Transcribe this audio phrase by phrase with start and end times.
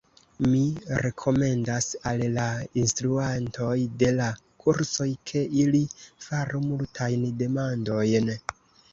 [0.51, 0.59] Mi
[1.05, 2.45] rekomendas al la
[2.83, 4.29] instruantoj de la
[4.63, 5.81] kursoj, ke, ili
[6.29, 8.33] faru multajn demandojn.